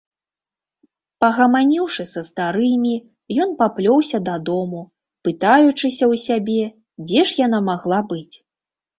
Пагаманіўшы 1.23 2.03
са 2.13 2.21
старымі, 2.29 2.93
ён 3.43 3.49
паплёўся 3.59 4.17
дадому, 4.29 4.81
пытаючыся 5.27 6.05
ў 6.13 6.23
сябе, 6.25 6.63
дзе 7.11 7.21
ж 7.33 7.37
яна 7.45 7.59
магла 7.69 7.99
быць? 8.15 8.35